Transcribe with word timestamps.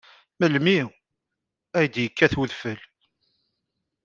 Melmi 0.39 0.79
ay 1.77 1.87
d-yekkat 1.93 2.33
udfel? 2.41 2.79